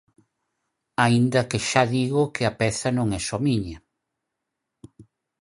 Aínda 1.05 1.41
que 1.49 1.59
xa 1.69 1.83
digo 1.95 2.21
que 2.35 2.43
a 2.49 2.53
peza 2.61 2.89
non 2.97 3.07
é 3.19 3.21
só 3.27 3.37
miña. 3.47 3.77